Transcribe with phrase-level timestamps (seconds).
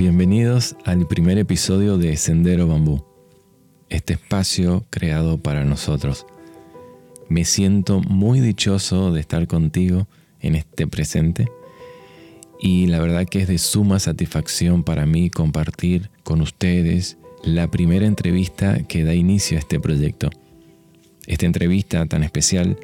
[0.00, 3.04] Bienvenidos al primer episodio de Sendero Bambú,
[3.90, 6.24] este espacio creado para nosotros.
[7.28, 10.08] Me siento muy dichoso de estar contigo
[10.40, 11.50] en este presente
[12.58, 18.06] y la verdad que es de suma satisfacción para mí compartir con ustedes la primera
[18.06, 20.30] entrevista que da inicio a este proyecto.
[21.26, 22.78] Esta entrevista tan especial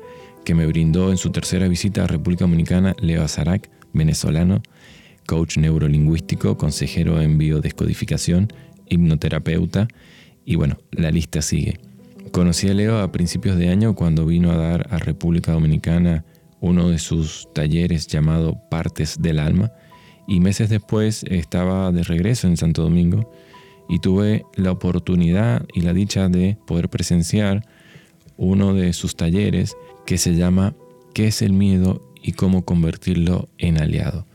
[0.45, 4.61] que me brindó en su tercera visita a República Dominicana Leo Azarac, venezolano,
[5.27, 8.53] coach neurolingüístico, consejero en biodescodificación,
[8.89, 9.89] hipnoterapeuta
[10.45, 11.79] y bueno, la lista sigue.
[12.31, 16.25] Conocí a Leo a principios de año cuando vino a dar a República Dominicana
[16.61, 19.73] uno de sus talleres llamado Partes del Alma
[20.27, 23.31] y meses después estaba de regreso en Santo Domingo
[23.89, 27.67] y tuve la oportunidad y la dicha de poder presenciar
[28.37, 30.75] uno de sus talleres que se llama
[31.15, 34.27] ¿Qué es el miedo y cómo convertirlo en aliado?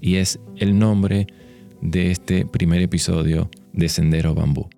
[0.00, 1.26] Y es el nombre
[1.80, 4.68] de este primer episodio de Sendero Bambú.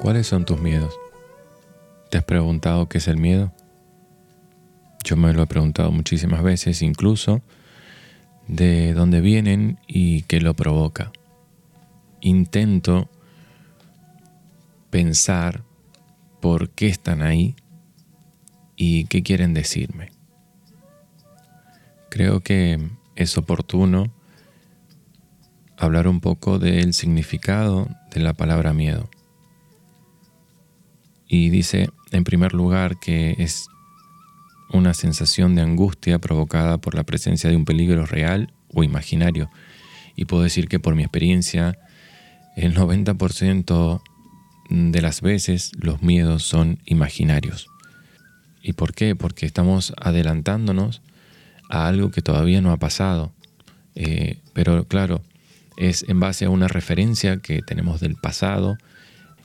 [0.00, 0.96] ¿Cuáles son tus miedos?
[2.08, 3.52] ¿Te has preguntado qué es el miedo?
[5.02, 7.42] Yo me lo he preguntado muchísimas veces, incluso
[8.46, 11.10] de dónde vienen y qué lo provoca.
[12.20, 13.10] Intento
[14.90, 15.64] pensar
[16.40, 17.56] por qué están ahí
[18.76, 20.12] y qué quieren decirme.
[22.08, 22.78] Creo que
[23.16, 24.12] es oportuno
[25.76, 29.10] hablar un poco del significado de la palabra miedo
[31.28, 33.68] y dice en primer lugar que es
[34.70, 39.50] una sensación de angustia provocada por la presencia de un peligro real o imaginario.
[40.16, 41.78] Y puedo decir que por mi experiencia,
[42.56, 44.02] el 90%
[44.68, 47.68] de las veces los miedos son imaginarios.
[48.62, 49.14] ¿Y por qué?
[49.14, 51.02] Porque estamos adelantándonos
[51.70, 53.32] a algo que todavía no ha pasado.
[53.94, 55.22] Eh, pero claro,
[55.76, 58.76] es en base a una referencia que tenemos del pasado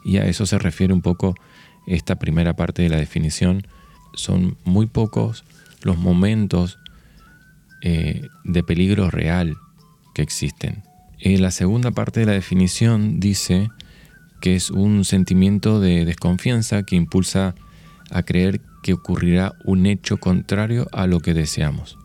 [0.03, 1.35] y a eso se refiere un poco
[1.88, 3.66] esta primera parte de la definición,
[4.13, 5.44] son muy pocos
[5.81, 6.79] los momentos
[7.81, 9.57] eh, de peligro real
[10.13, 10.83] que existen.
[11.19, 13.69] En la segunda parte de la definición dice
[14.41, 17.55] que es un sentimiento de desconfianza que impulsa
[18.11, 21.97] a creer que ocurrirá un hecho contrario a lo que deseamos.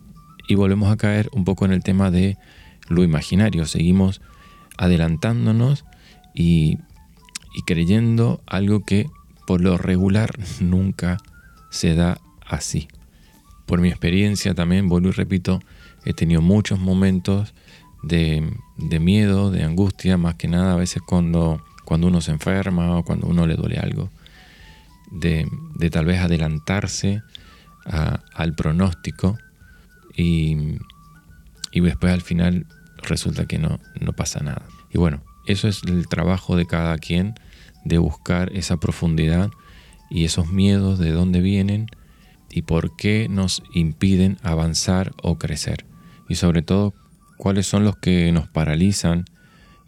[0.49, 2.39] Y volvemos a caer un poco en el tema de
[2.89, 3.67] lo imaginario.
[3.67, 4.21] Seguimos
[4.79, 5.85] adelantándonos
[6.33, 6.79] y
[7.67, 9.07] creyendo algo que
[9.49, 11.17] por lo regular nunca
[11.71, 12.87] se da así.
[13.65, 15.61] Por mi experiencia también, vuelvo y repito,
[16.05, 17.55] he tenido muchos momentos
[18.03, 18.53] de,
[19.01, 23.27] miedo, de angustia, más que nada a veces cuando, cuando uno se enferma o cuando
[23.27, 24.11] uno le duele algo,
[25.13, 25.49] de,
[25.91, 27.23] tal vez adelantarse
[27.87, 29.39] al pronóstico
[30.15, 30.77] y,
[31.73, 32.67] y, después al final
[32.99, 34.67] resulta que no, no pasa nada.
[34.93, 37.33] Y bueno, eso es el trabajo de cada quien
[37.85, 39.51] de buscar esa profundidad
[40.11, 41.87] y esos miedos de dónde vienen
[42.51, 45.85] y por qué nos impiden avanzar o crecer.
[46.29, 46.95] Y sobre todo,
[47.37, 49.25] cuáles son los que nos paralizan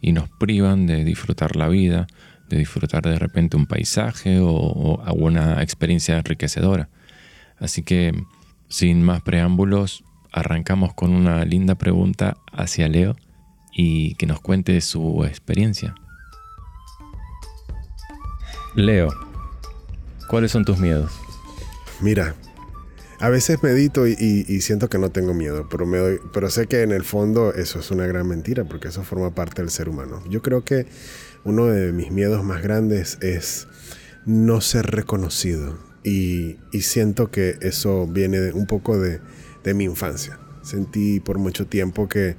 [0.01, 2.07] y nos privan de disfrutar la vida,
[2.49, 6.89] de disfrutar de repente un paisaje o, alguna experiencia enriquecedora.
[7.59, 8.13] Así que,
[8.67, 13.15] sin más preámbulos, arrancamos con una linda pregunta hacia Leo
[13.73, 15.95] y que nos cuente su experiencia.
[18.75, 19.09] Leo,
[20.27, 21.11] ¿cuáles son tus miedos?
[21.99, 22.35] Mira,
[23.19, 24.15] a veces medito y,
[24.61, 28.27] siento que no tengo miedo, pero, sé que en el fondo eso es una gran
[28.27, 30.23] mentira porque eso forma parte del ser humano.
[30.29, 30.85] Yo creo que
[31.43, 33.67] uno de mis miedos más grandes es
[34.25, 39.19] no ser reconocido y, siento que eso viene un poco de,
[39.73, 40.39] mi infancia.
[40.61, 42.37] Sentí por mucho tiempo que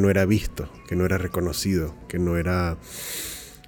[0.00, 2.78] no era visto, que no era reconocido, que no era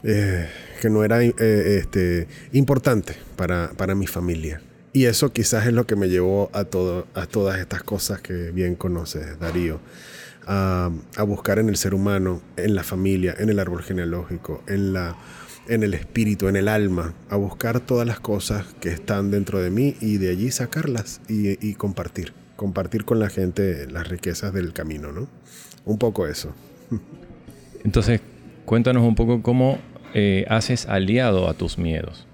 [0.08, 0.48] eh,
[0.80, 4.62] que no era eh, este, importante para, mi familia.
[4.92, 8.52] Y eso quizás es lo que me llevó a, todo, a todas estas cosas que
[8.52, 9.80] bien conoces, Darío.
[10.46, 10.92] A,
[11.26, 15.16] buscar en el ser humano, en la familia, en el árbol genealógico, en la,
[15.66, 19.70] en el espíritu, en el alma, a buscar todas las cosas que están dentro de
[19.70, 25.10] mí y de allí sacarlas y, compartir, compartir con la gente las riquezas del camino,
[25.10, 25.26] ¿no?
[25.84, 26.54] Un poco eso.
[27.84, 28.20] Entonces,
[28.64, 29.80] cuéntanos un poco cómo
[30.14, 32.26] eh, haces aliado a tus miedos.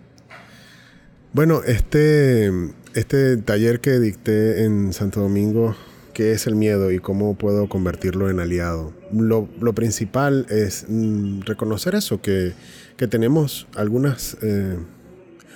[1.32, 2.50] Bueno, este,
[2.94, 5.74] este taller que dicté en Santo Domingo
[6.12, 8.92] qué es el miedo y cómo puedo convertirlo en aliado.
[9.12, 12.52] Lo, principal es mm, reconocer eso, que,
[13.10, 14.76] tenemos algunas, eh,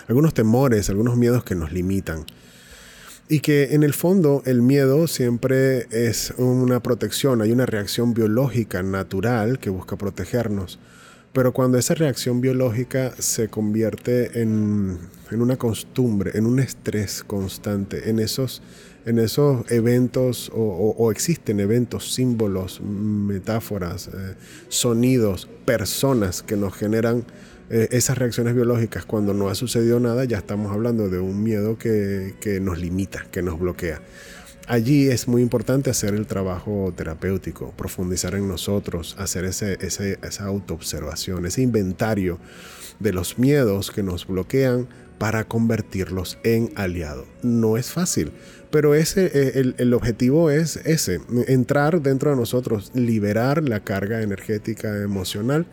[0.08, 2.24] algunos temores, algunos miedos que nos limitan.
[3.28, 8.82] Y que en el fondo el miedo siempre es una protección, hay una reacción biológica
[8.82, 10.80] natural que busca protegernos.
[11.36, 14.96] Pero cuando esa reacción biológica se convierte en,
[15.30, 18.62] en una costumbre, en un estrés constante, en esos
[19.04, 24.34] en esos eventos o, existen eventos, símbolos, metáforas, eh,
[24.68, 27.24] sonidos, personas que nos generan
[27.68, 31.78] eh, esas reacciones biológicas cuando no ha sucedido nada, ya estamos hablando de un miedo
[31.78, 34.00] que, nos limita, que nos bloquea.
[34.68, 41.46] Allí es muy importante hacer el trabajo terapéutico, profundizar en nosotros, hacer ese, esa autoobservación,
[41.46, 42.40] ese inventario
[42.98, 47.26] de los miedos que nos bloquean para convertirlos en aliado.
[47.42, 48.32] No es fácil,
[48.70, 55.00] pero ese, eh, el, objetivo es ese, entrar dentro de nosotros, liberar la carga energética
[55.00, 55.64] emocional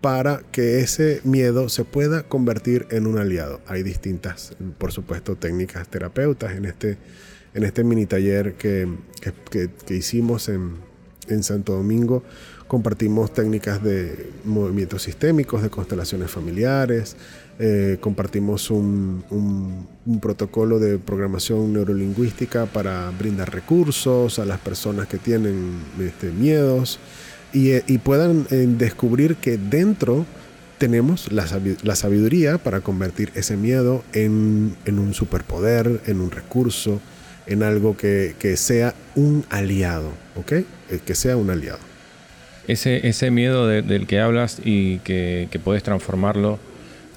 [0.00, 3.60] para que ese miedo se pueda convertir en un aliado.
[3.66, 6.96] Hay distintas, por supuesto, técnicas terapeutas en este,
[7.54, 8.88] en este mini taller que,
[9.50, 10.76] que, hicimos en,
[11.28, 12.22] en Santo Domingo
[12.66, 17.16] compartimos técnicas de movimientos sistémicos, de constelaciones familiares,
[17.58, 19.22] eh, compartimos un,
[20.20, 26.98] protocolo de programación neurolingüística para brindar recursos a las personas que tienen este, miedos
[27.52, 30.24] y, eh, puedan eh, descubrir que dentro
[30.78, 31.46] tenemos la,
[31.94, 37.00] sabiduría para convertir ese miedo en, un superpoder, en un recurso,
[37.46, 40.52] en algo que, sea un aliado, ¿ok?
[41.04, 41.80] Que sea un aliado.
[42.68, 46.58] Ese, ese miedo del que hablas y que, que puedes transformarlo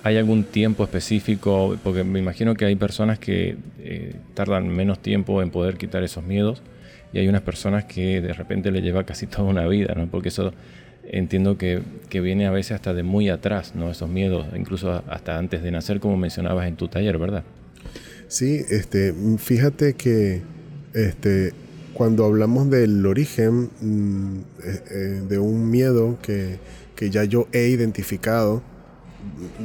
[0.06, 1.80] ¿Hay algún tiempo específico?
[1.84, 6.24] Porque me imagino que hay personas que eh, tardan menos tiempo en poder quitar esos
[6.24, 6.62] miedos
[7.12, 10.06] y hay unas personas que de repente le lleva casi toda una vida, ¿no?
[10.06, 10.54] Porque eso
[11.06, 11.82] entiendo que,
[12.12, 13.90] viene a veces hasta de muy atrás, ¿no?
[13.90, 17.44] Esos miedos, incluso hasta antes de nacer, como mencionabas en tu taller, ¿verdad?
[18.28, 20.42] Sí, este, fíjate que
[20.94, 21.54] este,
[21.94, 26.60] cuando hablamos del origen mm, eh, eh, de un miedo que,
[26.96, 28.62] que ya yo he identificado,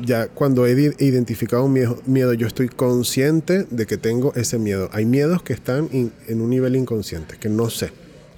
[0.03, 1.73] ya cuando he identificado un
[2.07, 4.89] miedo, yo estoy consciente de que tengo ese miedo.
[4.93, 7.93] Hay miedos que están en un nivel inconsciente, que no sé.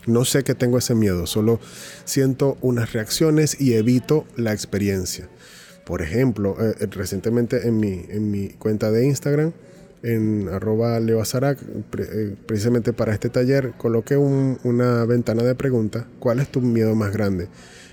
[0.06, 1.60] No sé que tengo ese miedo, solo
[2.04, 5.28] siento unas reacciones y evito la experiencia.
[5.84, 9.52] Por ejemplo, eh, recientemente en mi, en mi cuenta de Instagram,
[10.02, 11.58] en arroba leoazarac,
[11.98, 17.12] eh, precisamente para este taller, coloqué una ventana de preguntas, ¿cuál es tu miedo más
[17.12, 17.48] grande?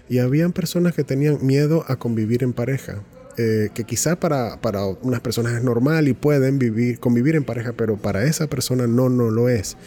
[0.10, 3.04] Y habían personas que tenían miedo a convivir en pareja,
[3.38, 7.74] eh, que quizá para, para, unas personas es normal y pueden vivir, convivir en pareja,
[7.74, 9.78] pero para esa persona no, no lo es.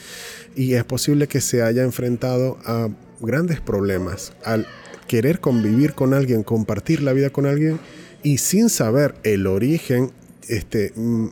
[0.55, 2.89] Y es posible que se haya enfrentado a
[3.21, 4.67] grandes problemas al
[5.09, 7.79] querer convivir con alguien, compartir la vida con alguien
[8.23, 10.13] y sin saber el origen,
[10.49, 11.27] este, mm,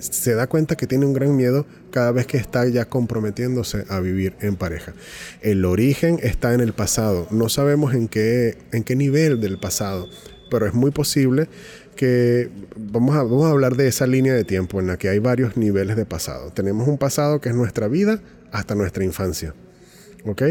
[0.00, 4.00] se da cuenta que tiene un gran miedo cada vez que está ya comprometiéndose a
[4.00, 4.94] vivir en pareja.
[5.42, 10.08] El origen está en el pasado, no sabemos en qué, en qué nivel del pasado,
[10.50, 11.48] pero es muy posible
[11.96, 15.18] que vamos a, vamos a hablar de esa línea de tiempo en la que hay
[15.18, 16.52] varios niveles de pasado.
[16.52, 18.20] Tenemos un pasado que es nuestra vida
[18.52, 19.54] hasta nuestra infancia.
[20.24, 20.42] ¿Ok?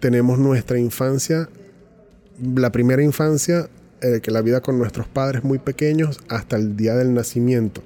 [0.00, 1.48] Tenemos nuestra infancia,
[2.54, 3.68] la primera infancia,
[4.02, 7.82] eh, que la vida con nuestros padres muy pequeños hasta el día del nacimiento.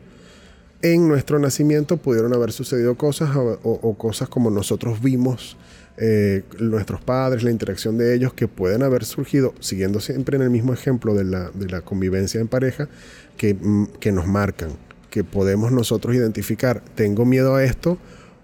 [0.85, 5.57] En nuestro nacimiento pudieron haber sucedido cosas o cosas como nosotros vimos
[5.97, 10.51] eh, nuestros padres, la interacción de ellos, que pueden haber surgido, siguiendo siempre en el
[10.51, 12.89] mismo ejemplo de la, de la convivencia en pareja,
[13.37, 14.71] que, mm, que, nos marcan,
[15.09, 17.97] que podemos nosotros identificar, tengo miedo a esto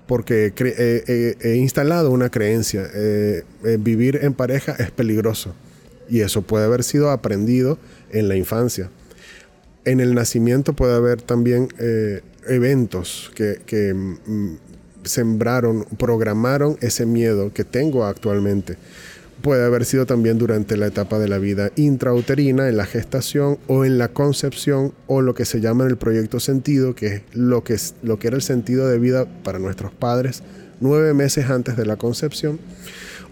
[0.06, 0.52] porque
[1.40, 3.44] he instalado una creencia, eh,
[3.78, 5.54] vivir en pareja es peligroso
[6.08, 7.78] y eso puede haber sido aprendido
[8.10, 8.90] en la infancia.
[9.84, 14.56] En el nacimiento puede haber también eh, eventos que, que mm,
[15.04, 18.76] sembraron, programaron ese miedo que tengo actualmente.
[19.42, 23.86] Puede haber sido también durante la etapa de la vida intrauterina, en la gestación o
[23.86, 27.64] en la concepción o lo que se llama en el proyecto sentido, que es lo
[27.64, 30.42] que, es, lo que era el sentido de vida para nuestros padres
[30.80, 32.58] nueve meses antes de la concepción.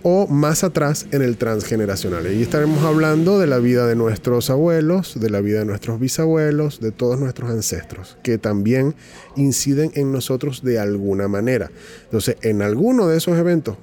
[0.03, 2.33] O más atrás en el transgeneracional.
[2.33, 6.81] Y estaremos hablando de la vida de nuestros abuelos, de la vida de nuestros bisabuelos,
[6.81, 8.95] de todos nuestros ancestros, que también
[9.37, 11.71] inciden en nosotros de alguna manera.
[12.05, 13.77] Entonces, en alguno de esos eventos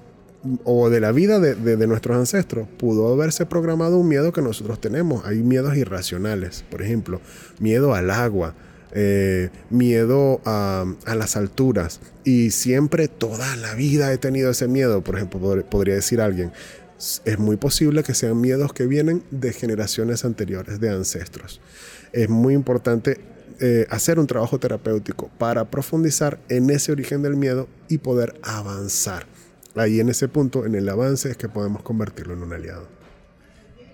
[0.64, 5.26] o de la vida de, nuestros ancestros, pudo haberse programado un miedo que nosotros tenemos.
[5.26, 7.20] Hay miedos irracionales, por ejemplo,
[7.60, 8.54] miedo al agua,
[8.94, 12.00] eh, miedo a, las alturas.
[12.24, 15.40] Y siempre, toda la vida he tenido ese miedo, por ejemplo,
[15.70, 16.52] podría decir alguien.
[17.26, 21.60] Es muy posible que sean miedos que vienen de generaciones anteriores, de ancestros.
[22.14, 23.20] Es muy importante
[23.60, 29.26] eh, hacer un trabajo terapéutico para profundizar en ese origen del miedo y poder avanzar.
[29.76, 32.88] Ahí en ese punto, en el avance, es que podemos convertirlo en un aliado.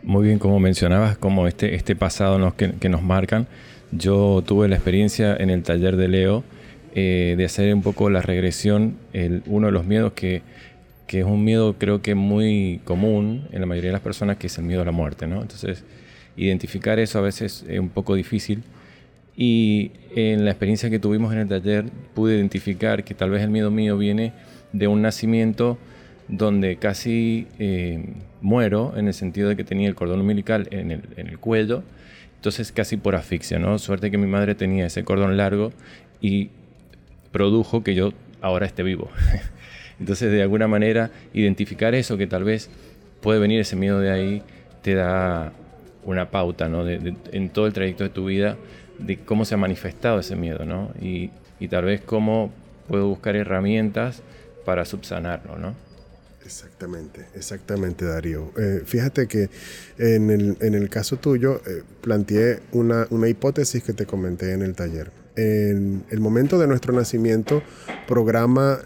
[0.03, 3.47] Muy bien, como mencionabas, como este, este pasado que nos marcan,
[3.91, 6.43] yo tuve la experiencia en el taller de Leo
[6.93, 8.97] eh, de hacer un poco la regresión,
[9.45, 10.41] uno de los miedos que,
[11.07, 14.57] es un miedo creo que muy común en la mayoría de las personas, que es
[14.57, 15.27] el miedo a la muerte.
[15.27, 15.41] ¿no?
[15.41, 15.83] Entonces,
[16.37, 18.63] identificar eso a veces es un poco difícil.
[19.35, 23.49] Y en la experiencia que tuvimos en el taller pude identificar que tal vez el
[23.49, 24.31] miedo mío viene
[24.71, 25.77] de un nacimiento
[26.29, 28.05] donde casi eh,
[28.41, 31.83] muero en el sentido de que tenía el cordón umbilical en el cuello
[32.41, 33.77] entonces casi por asfixia, ¿no?
[33.77, 35.71] Suerte que mi madre tenía ese cordón largo
[36.21, 36.49] y
[37.31, 39.11] produjo que yo ahora esté vivo.
[39.99, 42.71] Entonces de alguna manera identificar eso, que tal vez
[43.21, 44.41] puede venir ese miedo de ahí,
[44.81, 45.53] te da
[46.03, 46.89] una pauta, ¿no?
[46.89, 48.57] en todo el trayecto de tu vida,
[48.97, 50.89] de cómo se ha manifestado ese miedo, ¿no?
[50.99, 51.29] Y,
[51.69, 52.51] tal vez cómo
[52.87, 54.23] puedo buscar herramientas
[54.65, 55.75] para subsanarlo, ¿no?
[56.51, 58.51] Exactamente, exactamente Darío.
[58.57, 59.49] Eh, fíjate que
[59.97, 65.11] en el, caso tuyo eh, planteé una, hipótesis que te comenté en el taller.
[65.37, 67.63] En el momento de nuestro nacimiento
[68.05, 68.81] programa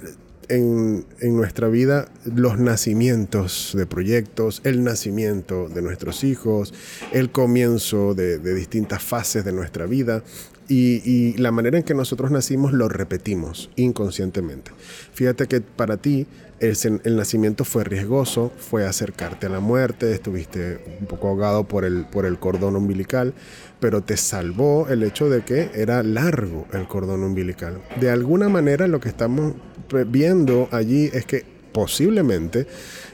[0.47, 6.71] en, nuestra vida los nacimientos de proyectos, el nacimiento de nuestros hijos,
[7.13, 10.23] el comienzo de, distintas fases de nuestra vida.
[10.67, 14.71] Y, la manera en que nosotros nacimos lo repetimos inconscientemente.
[15.13, 16.27] Fíjate que para ti
[16.59, 22.05] el, nacimiento fue riesgoso, fue acercarte a la muerte, estuviste un poco ahogado por el,
[22.05, 23.33] por el cordón umbilical,
[23.79, 27.81] pero te salvó el hecho de que era largo el cordón umbilical.
[27.99, 29.53] De alguna manera lo que estamos
[30.07, 31.45] viendo allí es que
[31.75, 32.67] posiblemente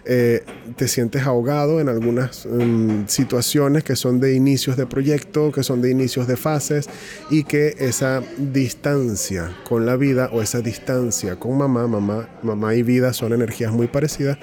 [0.05, 0.43] eh,
[0.77, 5.81] te sientes ahogado en algunas mm, situaciones que son de inicios de proyecto, que son
[5.81, 6.89] de inicios de fases
[7.29, 12.83] y que esa distancia con la vida o esa distancia con mamá, mamá, mamá y
[12.83, 14.37] vida son energías muy parecidas,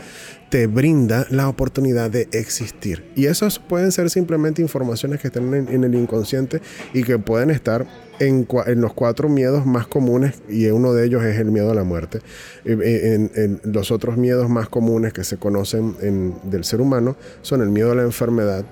[0.50, 3.04] te brinda la oportunidad de existir.
[3.14, 6.60] Y esos pueden ser simplemente informaciones que están en, el inconsciente
[6.94, 7.86] y que pueden estar
[8.18, 11.84] en, los cuatro miedos más comunes, y uno de ellos es el miedo a la
[11.84, 12.20] muerte.
[12.64, 17.92] En, los otros miedos más comunes que se conocen del ser humano son el miedo
[17.92, 18.64] a la enfermedad,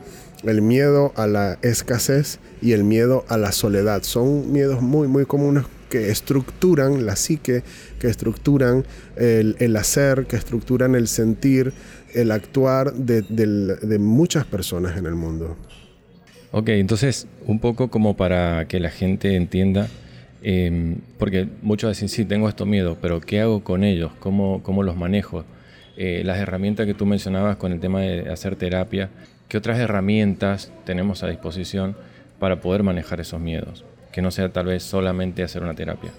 [0.45, 4.02] el miedo a la escasez y el miedo a la soledad.
[4.02, 7.62] Son miedos muy, muy comunes que estructuran la psique,
[7.98, 8.84] que estructuran
[9.16, 11.72] el, hacer, que estructuran el sentir,
[12.14, 15.56] el actuar de, muchas personas en el mundo.
[16.52, 19.88] Ok, entonces un poco como para que la gente entienda,
[20.42, 24.12] em, porque muchos dicen, sí, tengo estos miedos, pero ¿qué hago con ellos?
[24.20, 25.44] ¿Cómo, cómo los manejo?
[25.96, 29.10] Eh, las herramientas que tú mencionabas con el tema de hacer terapia,
[29.48, 31.96] ¿qué otras herramientas tenemos a disposición
[32.38, 33.84] para poder manejar esos miedos?
[34.16, 36.11] Que no sea tal vez solamente hacer una terapia?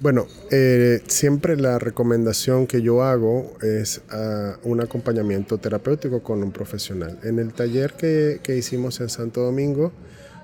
[0.00, 6.50] Bueno, eh, siempre la recomendación que yo hago es ah, un acompañamiento terapéutico con un
[6.50, 7.20] profesional.
[7.22, 9.92] En el taller que, hicimos en Santo Domingo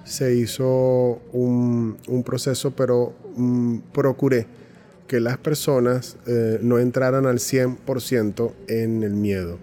[0.05, 4.47] se hizo un, proceso, pero mm, procuré
[5.09, 9.59] que las personas eh, no entraran al 100% en el miedo.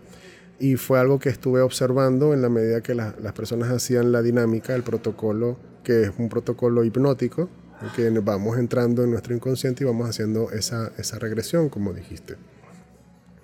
[0.59, 4.75] Y fue algo que estuve observando en la medida que las personas hacían la dinámica,
[4.75, 5.55] el protocolo
[5.87, 7.47] que es un protocolo hipnótico,
[7.95, 12.35] que vamos entrando en nuestro inconsciente y vamos haciendo esa, esa regresión, como dijiste.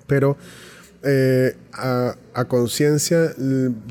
[0.08, 0.36] Pero
[1.04, 3.34] eh, a, a conciencia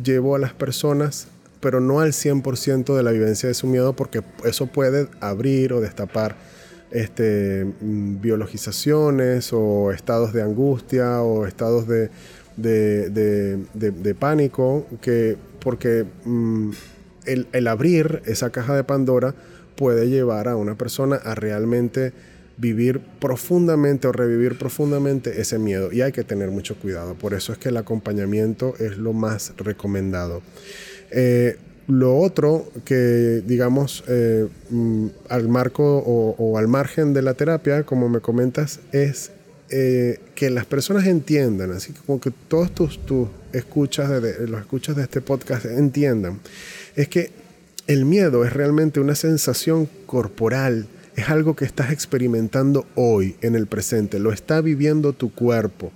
[0.05, 1.29] llevo a las personas,
[1.61, 5.81] pero no al 100% de la vivencia de su miedo, porque eso puede abrir o
[5.81, 6.37] destapar
[6.91, 12.11] este, mm, biologizaciones o estados de angustia o estados de,
[12.59, 13.09] de,
[13.73, 16.71] de, pánico, que, porque mm,
[17.27, 19.35] el, abrir esa caja de Pandora
[19.77, 22.13] puede llevar a una persona a realmente
[22.59, 27.15] vivir profundamente o revivir profundamente ese miedo y hay que tener mucho cuidado.
[27.15, 30.43] Por eso es que el acompañamiento es lo más recomendado.
[31.11, 31.57] Eh,
[31.89, 38.09] lo otro que, digamos, eh, mm, al marco o, al margen de la terapia, como
[38.09, 39.33] me comentas, es
[39.69, 42.71] eh, que las personas entiendan, así como que todos
[43.05, 46.41] tus, escuchas de, los escuchas de este podcast entiendan,
[46.97, 47.31] es que
[47.87, 53.67] el miedo es realmente una sensación corporal, es algo que estás experimentando hoy, en el
[53.67, 55.93] presente, lo está viviendo tu cuerpo,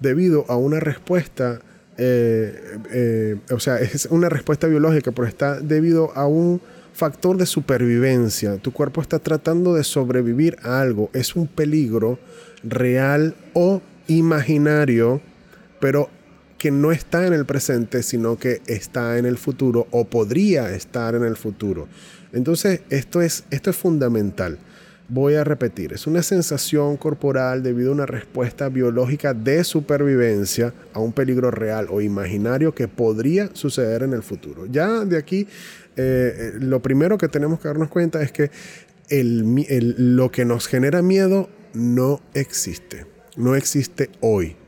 [0.00, 1.60] debido a una respuesta,
[1.96, 6.60] eh, eh, o sea, es una respuesta biológica, pero está debido a un
[6.92, 8.56] factor de supervivencia.
[8.58, 11.10] Tu cuerpo está tratando de sobrevivir a algo.
[11.12, 12.18] Es un peligro
[12.62, 15.20] real o imaginario,
[15.80, 16.10] pero
[16.62, 21.16] que no está en el presente, sino que está en el futuro o podría estar
[21.16, 21.88] en el futuro.
[22.32, 24.60] Entonces, esto es, esto es fundamental.
[25.08, 31.00] Voy a repetir, es una sensación corporal debido a una respuesta biológica de supervivencia a
[31.00, 34.66] un peligro real o imaginario que podría suceder en el futuro.
[34.66, 35.46] Ya de aquí eh,
[35.96, 38.52] eh, lo primero que tenemos que darnos cuenta es que
[39.10, 43.04] lo que nos genera miedo no existe.
[43.34, 44.61] No existe hoy.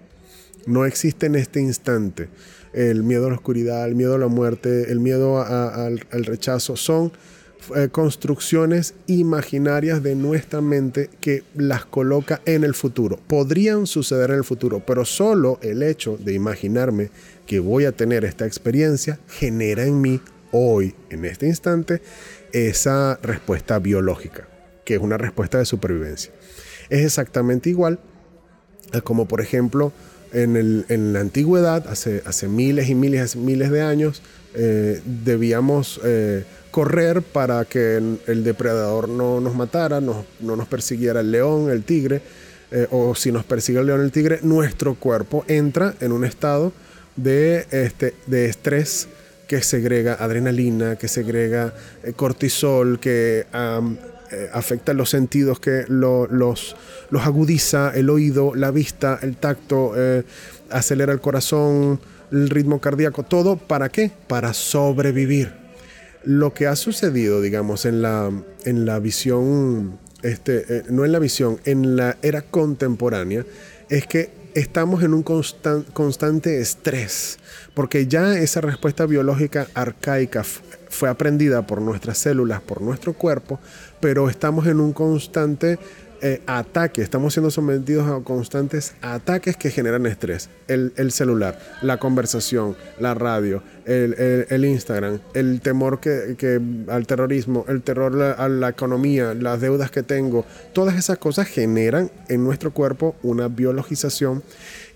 [0.66, 2.28] No existe en este instante.
[2.72, 7.12] El miedo a la oscuridad, el miedo a la muerte, el miedo al, rechazo son
[7.76, 13.18] eh, construcciones imaginarias de nuestra mente que las coloca en el futuro.
[13.28, 17.10] Podrían suceder en el futuro, pero solo el hecho de imaginarme
[17.46, 22.02] que voy a tener esta experiencia genera en mí hoy, en este instante,
[22.52, 24.48] esa respuesta biológica,
[24.84, 26.32] que es una respuesta de supervivencia.
[26.90, 27.98] Es exactamente igual
[29.02, 29.92] como, por ejemplo,
[30.34, 34.22] en, la antigüedad, hace, hace, miles y miles, miles de años,
[34.54, 41.30] eh, debíamos eh, correr para que el depredador no nos matara, no, nos persiguiera el
[41.30, 42.20] león, el tigre,
[42.70, 46.72] eh, o si nos persigue el león, el tigre, nuestro cuerpo entra en un estado
[47.16, 49.08] de, este, de estrés
[49.46, 51.74] que segrega adrenalina, que segrega
[52.16, 53.46] cortisol, que
[54.30, 56.76] eh, afecta los sentidos, que los, los,
[57.22, 60.24] agudiza, el oído, la vista, el tacto, eh,
[60.70, 62.00] acelera el corazón,
[62.32, 64.10] el ritmo cardíaco, todo, ¿para qué?
[64.26, 65.52] Para sobrevivir.
[66.24, 68.30] Lo que ha sucedido, digamos, en la,
[68.64, 73.44] en la visión, este, no en la visión, en la era contemporánea,
[73.90, 77.38] es que estamos en un constante estrés,
[77.74, 80.44] porque ya esa respuesta biológica arcaica
[80.94, 83.58] fue aprendida por nuestras células, por nuestro cuerpo,
[84.00, 85.78] pero estamos en un constante
[86.22, 90.48] eh, ataque, estamos siendo sometidos a constantes ataques que generan estrés.
[90.68, 98.22] El, celular, la conversación, la radio, el, Instagram, el temor que, al terrorismo, el terror
[98.22, 103.48] a la economía, las deudas que tengo, todas esas cosas generan en nuestro cuerpo una
[103.48, 104.42] biologización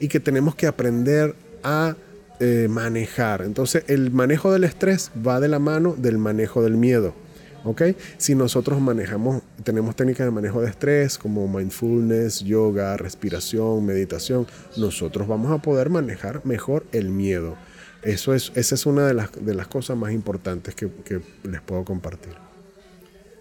[0.00, 1.94] y que tenemos que aprender a
[2.40, 3.42] eh, manejar.
[3.42, 7.14] Entonces el manejo del estrés va de la mano del manejo del miedo.
[7.64, 7.82] ¿ok?
[8.16, 14.46] Si nosotros manejamos, tenemos técnicas de manejo de estrés como mindfulness, yoga, respiración, meditación,
[14.76, 17.56] nosotros vamos a poder manejar mejor el miedo.
[18.02, 20.88] Eso es, esa es una de las, de las cosas más importantes que,
[21.44, 22.32] les puedo compartir.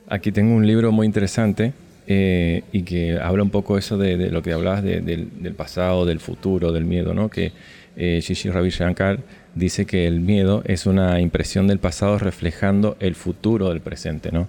[0.10, 1.74] Aquí tengo un libro muy interesante
[2.08, 6.72] eh, y que habla un poco eso de, lo que hablabas del, pasado, del futuro,
[6.72, 7.30] del miedo, ¿no?
[7.30, 7.52] Que
[7.98, 9.20] eh, Ravi Shankar
[9.56, 14.48] dice que el miedo es una impresión del pasado reflejando el futuro del presente, ¿no?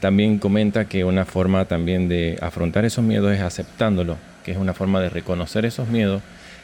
[0.00, 4.74] También comenta que una forma también de afrontar esos miedos es aceptándolo, que es una
[4.74, 6.22] forma de reconocer esos miedos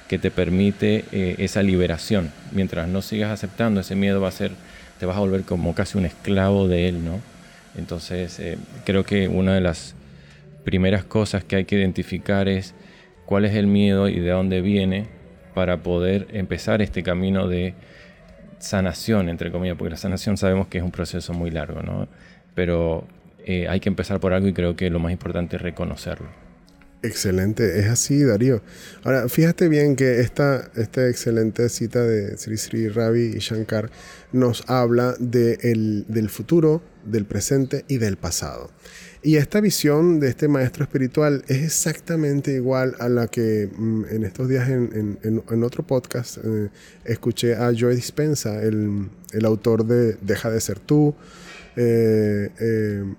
[0.09, 2.31] que te permite eh, esa liberación.
[2.53, 4.51] Mientras no sigas aceptando ese miedo va a ser,
[4.99, 6.99] te vas a volver como casi un esclavo de él.
[7.79, 9.95] Entonces eh, creo que una de las
[10.65, 12.75] primeras cosas que hay que identificar es
[13.25, 15.20] cuál es el miedo y de dónde viene
[15.55, 17.75] para poder empezar este camino de
[18.59, 22.09] sanación, entre comillas, porque la sanación sabemos que es un proceso muy largo, ¿no?
[22.55, 23.07] Pero
[23.45, 26.29] eh, hay que empezar por algo y creo que lo más importante es reconocerlo.
[27.03, 28.63] Excelente, es así, Darío.
[29.05, 33.91] Ahora, fíjate bien que esta, esta excelente cita de Sri Sri Ravi y Shankar
[34.33, 38.71] nos habla de del futuro, del presente y del pasado.
[39.23, 44.25] Y esta visión de este maestro espiritual es exactamente igual a la que mm, en
[44.25, 46.71] estos días en, otro podcast eh,
[47.05, 49.11] escuché a Joe Dispensa, el,
[49.45, 51.15] autor de Deja de ser tú
[51.77, 53.15] eh, eh,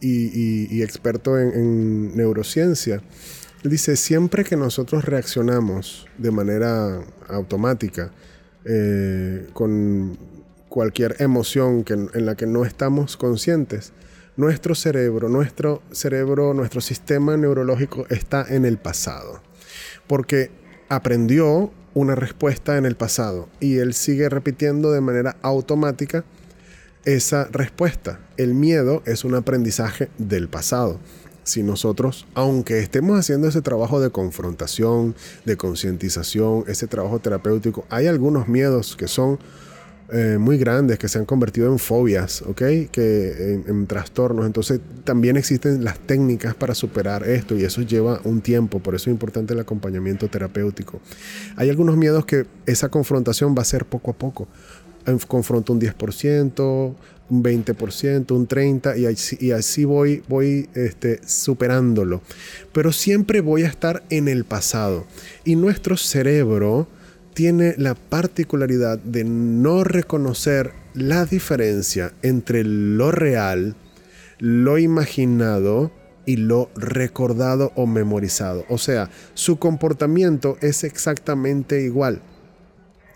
[0.00, 3.02] y, experto en, neurociencia.
[3.64, 8.12] Dice, siempre que nosotros reaccionamos de manera automática
[9.52, 10.16] con
[10.68, 13.92] cualquier emoción en la que no estamos conscientes,
[14.36, 19.42] nuestro cerebro, nuestro cerebro, nuestro sistema neurológico está en el pasado.
[20.06, 20.50] Porque
[20.88, 26.24] aprendió una respuesta en el pasado y él sigue repitiendo de manera automática
[27.04, 28.20] esa respuesta.
[28.36, 31.00] El miedo es un aprendizaje del pasado.
[31.42, 38.06] si nosotros, aunque estemos haciendo ese trabajo de confrontación, de concientización, ese trabajo terapéutico, hay
[38.06, 39.38] algunos miedos que son
[40.12, 42.62] eh, muy grandes que se han convertido en fobias, ¿ok?
[42.90, 44.44] Que en, trastornos.
[44.44, 49.10] Entonces también existen las técnicas para superar esto y eso lleva un tiempo, por eso
[49.10, 51.00] es importante el acompañamiento terapéutico.
[51.56, 54.48] Hay algunos miedos que esa confrontación va a ser poco a poco.
[55.28, 56.94] Confronto un 10%,
[57.30, 62.20] un 20%, un 30% y así, y así voy, voy este, superándolo.
[62.72, 65.06] Pero siempre voy a estar en el pasado.
[65.44, 66.88] Y nuestro cerebro
[67.34, 73.76] tiene la particularidad de no reconocer la diferencia entre lo real,
[74.38, 75.92] lo imaginado
[76.26, 78.64] y lo recordado o memorizado.
[78.68, 82.22] O sea, su comportamiento es exactamente igual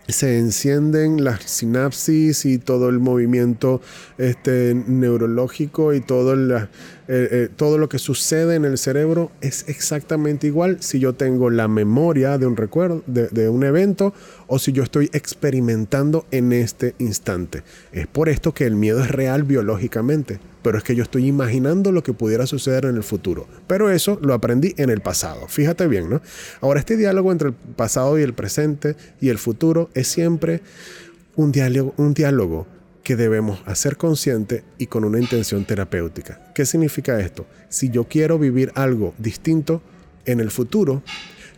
[0.07, 3.81] se encienden las sinapsis y todo el movimiento
[4.17, 6.35] este, neurológico y todo,
[7.07, 11.49] eh, eh, todo lo que sucede en el cerebro es exactamente igual si yo tengo
[11.49, 14.13] la memoria de un recuerdo, de un evento
[14.47, 17.63] o si yo estoy experimentando en este instante.
[17.91, 21.91] Es por esto que el miedo es real biológicamente pero es que yo estoy imaginando
[21.91, 23.45] lo que pudiera suceder en el futuro.
[23.67, 25.47] Pero eso lo aprendí en el pasado.
[25.47, 26.23] Fíjate bien, ¿no?
[26.59, 30.61] Ahora, este diálogo entre el pasado y el presente y el futuro es siempre
[31.35, 32.65] un diálogo, un diálogo
[33.05, 36.51] que debemos hacer consciente y con una intención terapéutica.
[36.55, 37.45] ¿Qué significa esto?
[37.69, 39.83] Si yo quiero vivir algo distinto
[40.25, 41.03] en el futuro,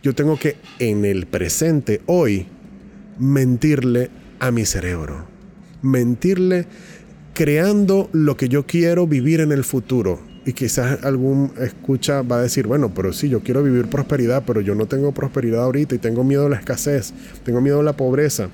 [0.02, 2.46] yo tengo que en el presente, hoy,
[3.18, 5.26] mentirle a mi cerebro.
[5.80, 6.66] Mentirle
[7.32, 10.20] creando lo que yo quiero vivir en el futuro.
[10.44, 14.60] Y quizás algún escucha va a decir, bueno, pero sí, yo quiero vivir prosperidad, pero
[14.60, 17.96] yo no tengo prosperidad ahorita y tengo miedo a la escasez, tengo miedo a la
[17.96, 18.50] pobreza.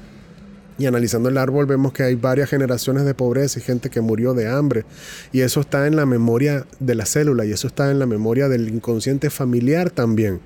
[0.79, 4.35] Y analizando el árbol vemos que hay varias generaciones de pobreza y gente que murió
[4.35, 4.85] de hambre.
[5.33, 8.49] Y eso está en la memoria de la célula y eso está en la memoria
[8.49, 10.41] del inconsciente familiar también.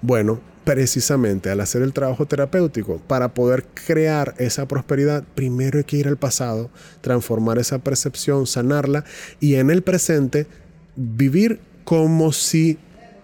[0.00, 5.96] Bueno, precisamente al hacer el trabajo terapéutico, para poder crear esa prosperidad, primero hay que
[5.96, 6.70] ir al pasado,
[7.02, 9.04] transformar esa percepción, sanarla
[9.38, 10.48] y en el presente
[10.96, 12.78] vivir como si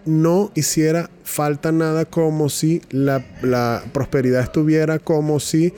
[0.05, 3.23] no hiciera falta nada, como si la,
[3.91, 5.73] prosperidad estuviera, como si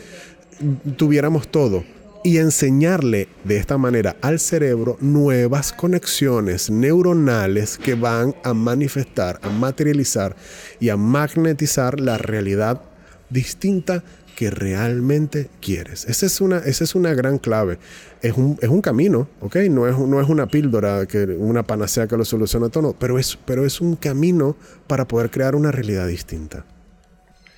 [0.98, 1.84] tuviéramos todo
[2.24, 9.50] y enseñarle de esta manera al cerebro nuevas conexiones neuronales que van a manifestar, a
[9.50, 10.36] materializar
[10.80, 12.82] y a magnetizar la realidad
[13.30, 14.04] distinta
[14.36, 16.06] que realmente quieres.
[16.06, 17.78] Esa es una, esa es una gran clave.
[18.22, 19.58] Es un, es un camino, ¿ok?
[19.70, 23.38] No es, no es una píldora, que, una panacea que lo soluciona todo, pero es,
[23.46, 24.56] pero es un camino
[24.88, 26.65] para poder crear una realidad distinta.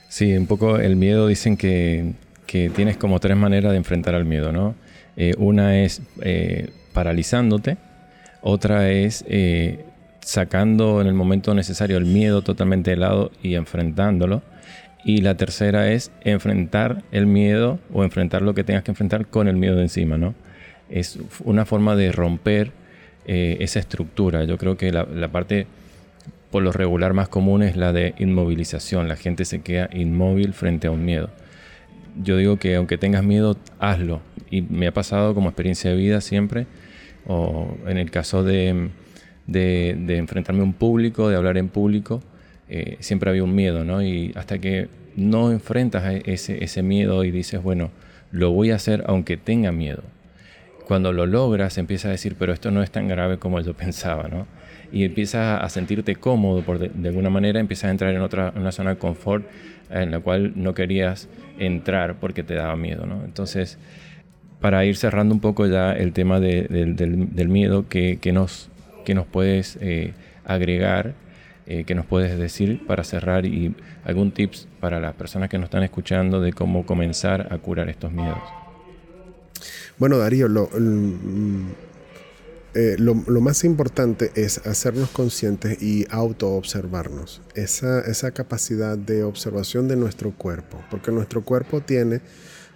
[0.10, 2.14] Sí, un poco el miedo dicen que
[2.48, 4.74] que tienes como tres maneras de enfrentar al miedo, ¿no?
[5.18, 7.78] Eh, una es eh, paralizándote,
[8.42, 9.86] otra es eh,
[10.22, 14.42] sacando en el momento necesario el miedo totalmente de lado y enfrentándolo.
[15.04, 19.48] Y la tercera es enfrentar el miedo o enfrentar lo que tengas que enfrentar con
[19.48, 20.34] el miedo encima, ¿no?
[20.90, 22.72] Es una forma de romper
[23.26, 24.46] esa estructura.
[24.46, 25.68] Yo creo que la, la parte
[26.50, 29.10] por lo regular más común es la de inmovilización.
[29.10, 31.30] La gente se queda inmóvil frente a un miedo
[32.24, 34.22] yo digo que aunque tengas miedo, hazlo.
[34.50, 36.68] Y me ha pasado como experiencia de vida siempre,
[37.26, 38.90] o en el caso de,
[39.46, 42.22] de, enfrentarme a un público, de hablar en público,
[42.70, 44.02] eh, siempre había un miedo, ¿no?
[44.02, 47.92] Y hasta que no enfrentas ese, ese miedo y dices, bueno,
[48.32, 50.04] lo voy a hacer aunque tenga miedo.
[50.86, 54.28] Cuando lo logras, empiezas a decir, pero esto no es tan grave como yo pensaba,
[54.30, 54.48] ¿no?
[54.92, 58.72] Y empiezas a sentirte cómodo, por de, alguna manera empiezas a entrar en otra una
[58.72, 59.46] zona de confort
[59.90, 61.28] en la cual no querías
[61.60, 63.06] entrar porque te daba miedo.
[63.06, 63.24] ¿no?
[63.24, 63.78] Entonces,
[64.60, 68.70] para ir cerrando un poco ya el tema del, miedo, ¿qué, nos,
[69.06, 70.14] que nos puedes eh,
[70.46, 71.14] agregar?
[71.70, 75.66] Eh, ¿Qué nos puedes decir para cerrar y algún tips para las personas que nos
[75.66, 78.40] están escuchando de cómo comenzar a curar estos miedos?
[79.98, 80.70] Bueno, Darío, lo,
[82.80, 87.42] eh, lo, más importante es hacernos conscientes y auto-observarnos.
[87.56, 92.22] Esa, esa capacidad de observación de nuestro cuerpo, porque nuestro cuerpo tiene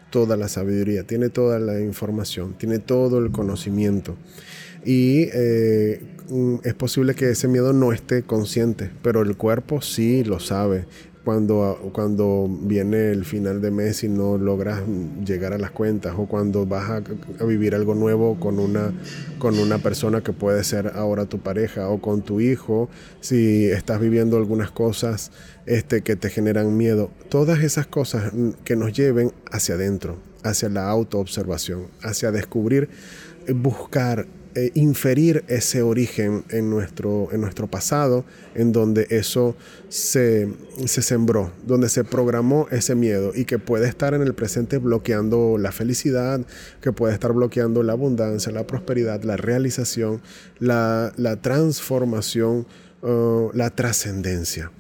[0.09, 4.17] toda la sabiduría, tiene toda la información, tiene todo el conocimiento.
[4.83, 6.01] Y eh,
[6.63, 10.85] es posible que ese miedo no esté consciente, pero el cuerpo sí lo sabe
[11.23, 14.81] cuando, cuando viene el final de mes y no logras
[15.25, 18.91] llegar a las cuentas o cuando vas a, vivir algo nuevo con una,
[19.37, 23.99] con una persona que puede ser ahora tu pareja o con tu hijo, si estás
[23.99, 25.31] viviendo algunas cosas
[25.65, 28.31] este, que te generan miedo, todas esas cosas
[28.63, 32.89] que nos lleven hacia adentro, hacia la autoobservación, hacia descubrir,
[33.53, 39.55] buscar eh, inferir ese origen en nuestro, en nuestro pasado, en donde eso
[39.89, 40.49] se,
[40.85, 45.57] se sembró, donde se programó ese miedo y que puede estar en el presente bloqueando
[45.57, 46.41] la felicidad,
[46.81, 50.21] que puede estar bloqueando la abundancia, la prosperidad, la realización,
[50.59, 52.67] la, transformación,
[53.01, 54.71] uh, la trascendencia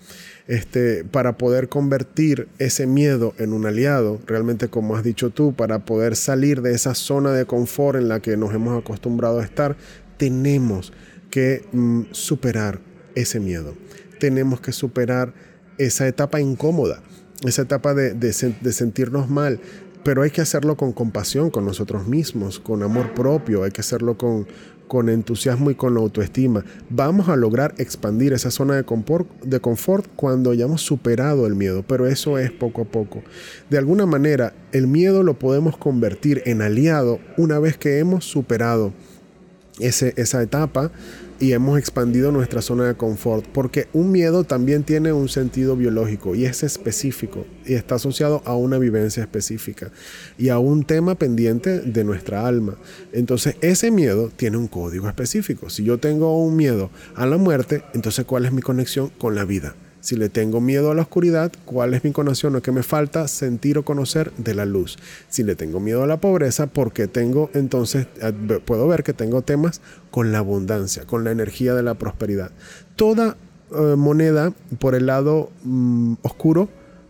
[0.47, 5.85] este, para poder convertir ese miedo en un aliado, realmente como has dicho tú, para
[5.85, 9.75] poder salir de esa zona de confort en la que nos hemos acostumbrado a estar,
[10.17, 10.93] tenemos
[11.29, 12.79] que mm, superar
[13.15, 13.75] ese miedo.
[14.19, 15.33] Tenemos que superar
[15.77, 17.01] esa etapa incómoda,
[17.43, 19.59] esa etapa de, de sentirnos mal,
[20.03, 24.17] pero hay que hacerlo con compasión con nosotros mismos, con amor propio, hay que hacerlo
[24.17, 24.47] con,
[24.87, 26.65] con entusiasmo y con autoestima.
[26.89, 31.83] Vamos a lograr expandir esa zona de confort, de confort cuando hayamos superado el miedo,
[31.87, 33.23] pero eso es poco a poco.
[33.69, 38.91] De alguna manera, el miedo lo podemos convertir en aliado una vez que hemos superado
[39.79, 40.91] ese, esa etapa
[41.41, 46.35] y hemos expandido nuestra zona de confort, porque un miedo también tiene un sentido biológico
[46.35, 49.91] y es específico y está asociado a una vivencia específica
[50.37, 52.77] y a un tema pendiente de nuestra alma.
[53.11, 55.71] Entonces ese miedo tiene un código específico.
[55.71, 59.43] Si yo tengo un miedo a la muerte, entonces ¿cuál es mi conexión con la
[59.43, 59.75] vida?
[60.01, 63.27] Si le tengo miedo a la oscuridad, ¿cuál es mi conexión o qué me falta
[63.27, 64.97] sentir o conocer de la luz?
[65.29, 68.33] Si le tengo miedo a la pobreza, porque tengo entonces, eh,
[68.65, 72.51] puedo ver que tengo temas con la abundancia, con la energía de la prosperidad.
[72.95, 73.37] Toda
[73.73, 76.67] eh, moneda por el lado mm, oscuro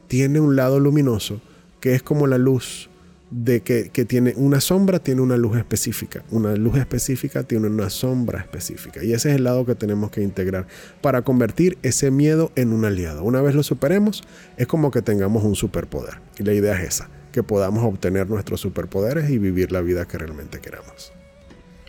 [0.08, 1.42] tiene un lado luminoso,
[1.80, 2.91] que es como la luz
[3.32, 6.24] de que, tiene una sombra, tiene una luz específica.
[6.32, 9.04] Una luz específica tiene una sombra específica.
[9.04, 10.68] Y ese es el lado que tenemos que integrar
[11.02, 13.24] para convertir ese miedo en un aliado.
[13.24, 14.24] Una vez lo superemos,
[14.58, 16.16] es como que tengamos un superpoder.
[16.38, 20.18] Y la idea es esa, que podamos obtener nuestros superpoderes y vivir la vida que
[20.18, 21.14] realmente queramos.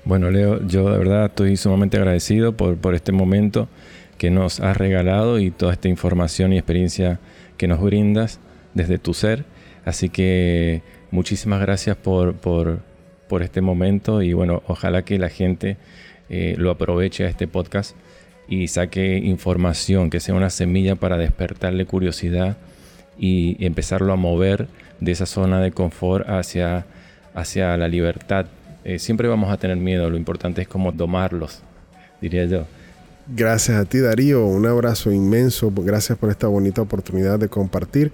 [0.04, 3.68] Bueno, Leo, yo de verdad estoy sumamente agradecido por, por este momento
[4.16, 7.18] que nos has regalado y toda esta información y experiencia
[7.56, 8.38] que nos brindas
[8.74, 9.44] desde tu ser.
[9.84, 12.80] Así que muchísimas gracias por,
[13.40, 15.78] este momento y bueno, ojalá que la gente
[16.28, 17.96] eh, lo aproveche a este podcast
[18.46, 22.58] y saque información, que sea una semilla para despertarle curiosidad
[23.18, 24.68] y empezarlo a mover
[25.00, 26.84] de esa zona de confort hacia,
[27.34, 28.46] hacia la libertad.
[28.84, 31.62] Eh, siempre vamos a tener miedo, lo importante es cómo tomarlos,
[32.20, 32.66] diría yo.
[33.28, 38.10] Gracias a ti Darío, un abrazo inmenso, gracias por esta bonita oportunidad de compartir.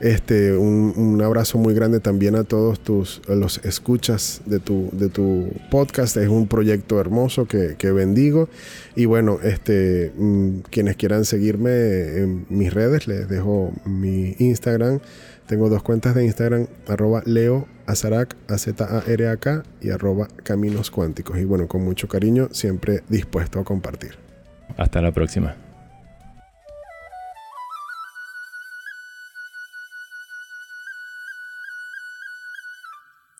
[0.00, 5.50] Este, un, abrazo muy grande también a todos tus, los escuchas de tu, de tu
[5.70, 8.48] podcast, es un proyecto hermoso que, bendigo.
[8.94, 15.00] Y bueno, este, mm, quienes quieran seguirme en mis redes, les dejo mi Instagram.
[15.46, 19.90] Tengo dos cuentas de Instagram, arroba Leo Azarac, a z a r a k y
[19.90, 21.38] arroba Caminos Cuánticos.
[21.38, 24.25] Y bueno, con mucho cariño, siempre dispuesto a compartir.
[24.76, 25.56] Hasta la próxima.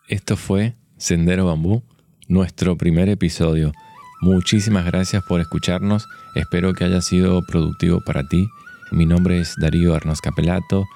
[0.09, 1.83] Esto fue Sendero Bambú,
[2.29, 3.73] nuestro primer episodio.
[4.23, 6.07] Muchísimas gracias por escucharnos.
[6.35, 8.49] Espero que haya sido productivo para ti.
[8.93, 10.87] Mi nombre es Darío Arnos Capelato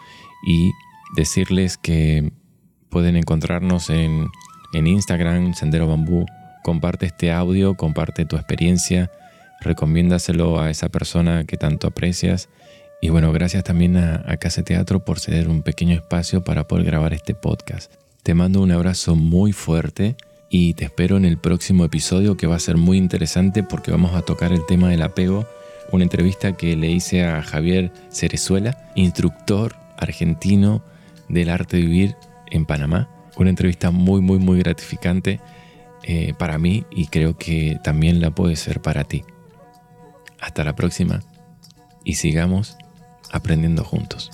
[0.47, 0.71] y
[1.17, 2.33] decirles que
[2.89, 4.29] pueden encontrarnos en,
[4.73, 6.25] en Instagram, Sendero Bambú.
[6.63, 9.11] Comparte este audio, comparte tu experiencia
[9.61, 12.49] recomiéndaselo a esa persona que tanto aprecias.
[13.01, 16.85] Y bueno, gracias también a, a Casa Teatro por ceder un pequeño espacio para poder
[16.85, 17.93] grabar este podcast.
[18.23, 20.17] Te mando un abrazo muy fuerte
[20.51, 24.15] y te espero en el próximo episodio que va a ser muy interesante porque vamos
[24.15, 25.47] a tocar el tema del apego,
[25.93, 30.83] una entrevista que le hice a Javier Cerezuela, instructor argentino
[31.29, 32.17] del arte de vivir
[32.51, 33.09] en Panamá.
[33.37, 35.41] Una entrevista muy, muy, muy gratificante
[36.03, 39.23] eh, para mí y creo que también la puede ser para ti.
[40.41, 41.21] Hasta la próxima
[42.05, 42.77] y sigamos
[43.31, 44.31] aprendiendo juntos.